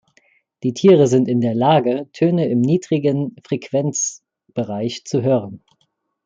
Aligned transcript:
Die 0.63 0.73
Tiere 0.73 1.05
sind 1.05 1.27
in 1.27 1.41
der 1.41 1.53
Lage, 1.53 2.09
Töne 2.11 2.49
im 2.49 2.59
niedrigen 2.59 3.35
Frequenzbereich 3.45 5.05
zu 5.05 5.21
hören. 5.21 5.63